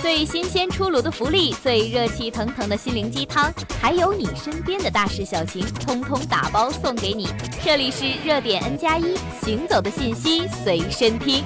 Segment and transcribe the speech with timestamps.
[0.00, 7.26] 最新鲜出炉的福利，最热气腾腾的心灵鸡汤，还有你身边的大事小情，通通打包送给你。
[7.64, 11.42] 这里是热点 N 加一，行走的信息随身听。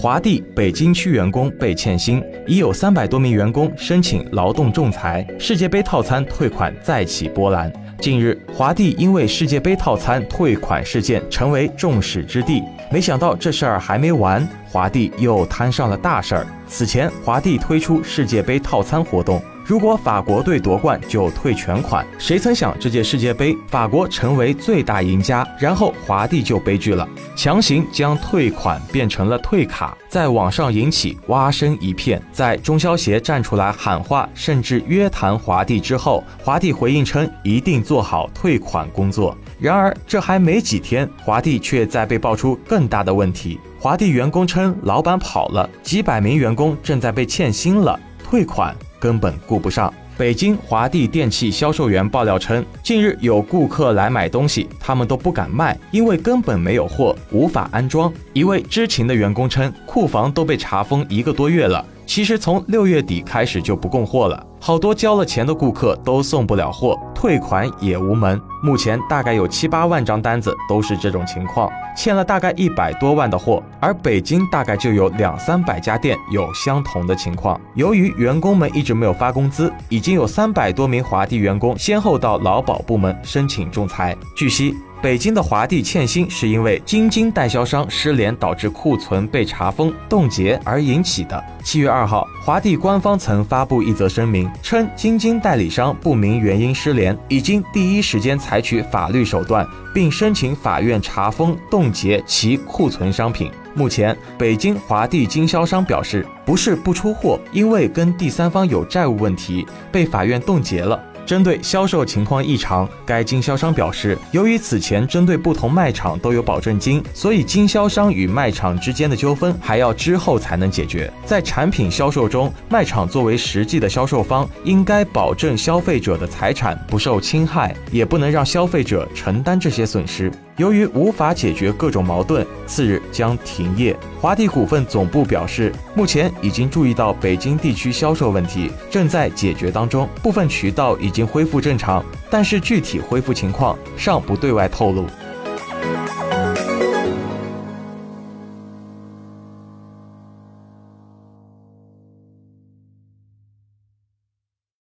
[0.00, 5.26] 华帝北京区员工被欠薪，已有三百多名员工申请劳动仲裁。
[5.40, 7.72] 世界杯套餐退款再起波澜。
[8.00, 12.62] 近日，华帝因为世界杯套餐退款事件成为众矢之的。
[12.92, 16.46] 没想到这事儿还没完，华帝又摊上了大事儿。
[16.68, 19.42] 此前，华帝推出世界杯套餐活动。
[19.68, 32.18] 如果法国队夺冠就退全款，谁曾想这届世界杯法国成为最大赢家，然后华帝就悲剧了，强行将退款变成了退卡，在网上引起蛙声一片。
[32.32, 39.36] 在中消协站出来喊话，甚至约谈华帝之后，华帝回应称一定做好退款工作。
[39.60, 43.60] 然而这还没几天，华帝却在被爆出更大的问题。
[43.78, 48.74] 华帝员工称老板跑了，几百名员工正在被欠薪了，退款。
[48.98, 49.92] 根本顾不上。
[50.16, 58.12] 北京华帝电器销售员爆料称，近日有顾客来买东西，他们都不敢卖，因为根本没有货，无法安装。
[58.32, 64.44] 一位知情的员工称，库房都被查封一个多月了，其实从六月底开始就不供货了。
[64.60, 68.40] 好多交了钱的顾客都送不了货，退款也无门。
[68.62, 73.62] 目前大概有七八万张单子都是这种情况，欠了大概一百多万的货。
[73.80, 77.58] 而北京大概就有两三百家店有相同的情况。
[77.74, 84.16] 由于员工们一直没有发工资，已经有三百多名华帝员工先后到劳保部门申请仲裁。
[84.36, 84.74] 据悉。
[85.00, 91.44] 北京的华帝欠薪是因为京津代销商失联导致库存被查封冻结而引起的。
[91.62, 103.52] 七月二号，华帝官方曾发布一则声明，称京津代理商不明原因失联，已经第一时间采取法律手段，并申请法院查封冻结其库存商品。
[103.74, 111.00] 目前，北京华帝经销商表示，不是不出货，因为跟第三方有债务问题，被法院冻结了。
[111.28, 121.12] 针对销售情况异常，该经销商表示，由于此前针对不同卖场都有保证金，所以经销商与卖场之间的纠纷还要之后才能解决。
[121.26, 130.32] 在产品销售中，卖场作为实际的销售方，应该保证消费者的财产不受侵害，也不能让消费者承担这些损失。
[130.58, 133.96] 由于无法解决各种矛盾，次日将停业。
[134.20, 145.06] 华帝股份总部表示，目前已经注意到北京地区销售问题，正在解决当中，部分渠道已经恢复正常，但是具体恢复情况尚不对外透露。